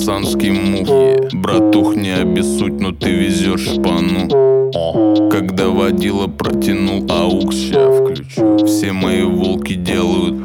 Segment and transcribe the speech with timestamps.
[0.00, 0.88] пацанские мух
[1.32, 4.28] Братух, не обессудь, но ты везешь шпану
[5.30, 8.64] Когда водила протянул аук, ща включу.
[8.64, 10.40] Все мои волки делают